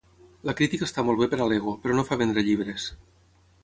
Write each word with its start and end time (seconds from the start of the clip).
La 0.49 0.55
crítica 0.61 0.87
està 0.89 1.05
molt 1.09 1.21
bé 1.23 1.29
per 1.35 1.41
a 1.45 1.49
l'ego, 1.53 1.77
però 1.85 2.01
no 2.01 2.09
fa 2.11 2.21
vendre 2.25 2.49
llibres. 2.51 2.93